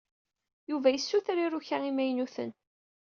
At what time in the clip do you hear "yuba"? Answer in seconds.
0.69-0.89